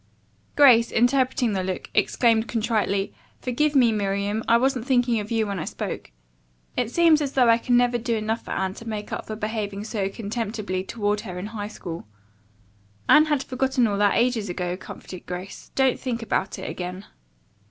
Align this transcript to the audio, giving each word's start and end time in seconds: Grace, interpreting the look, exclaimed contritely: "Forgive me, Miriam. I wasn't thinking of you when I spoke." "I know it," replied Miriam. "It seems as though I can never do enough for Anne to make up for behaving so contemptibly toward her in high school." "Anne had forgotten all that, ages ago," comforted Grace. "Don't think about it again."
Grace, 0.55 0.89
interpreting 0.91 1.53
the 1.53 1.61
look, 1.63 1.91
exclaimed 1.93 2.47
contritely: 2.47 3.13
"Forgive 3.39 3.75
me, 3.75 3.91
Miriam. 3.91 4.43
I 4.47 4.57
wasn't 4.57 4.87
thinking 4.87 5.19
of 5.19 5.29
you 5.29 5.45
when 5.45 5.59
I 5.59 5.65
spoke." 5.65 5.79
"I 5.85 5.89
know 5.91 5.93
it," 5.93 6.01
replied 6.01 6.77
Miriam. 6.77 6.85
"It 6.87 6.91
seems 6.95 7.21
as 7.21 7.31
though 7.33 7.49
I 7.49 7.57
can 7.59 7.77
never 7.77 7.97
do 7.99 8.15
enough 8.15 8.43
for 8.43 8.49
Anne 8.49 8.73
to 8.73 8.87
make 8.89 9.11
up 9.13 9.27
for 9.27 9.35
behaving 9.35 9.83
so 9.83 10.09
contemptibly 10.09 10.83
toward 10.85 11.21
her 11.21 11.37
in 11.37 11.45
high 11.53 11.67
school." 11.67 12.07
"Anne 13.07 13.25
had 13.25 13.43
forgotten 13.43 13.85
all 13.85 13.99
that, 13.99 14.17
ages 14.17 14.49
ago," 14.49 14.75
comforted 14.75 15.27
Grace. 15.27 15.69
"Don't 15.75 15.99
think 15.99 16.23
about 16.23 16.57
it 16.57 16.67
again." 16.67 17.05